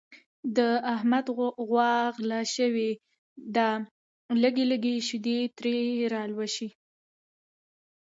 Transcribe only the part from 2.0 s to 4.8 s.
غله شوې ده لږې